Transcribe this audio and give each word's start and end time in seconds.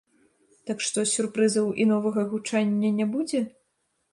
Так 0.69 0.77
што 0.85 1.03
сюрпрызаў 1.11 1.67
і 1.83 1.87
новага 1.93 2.25
гучання 2.33 2.89
не 2.99 3.05
будзе? 3.13 3.47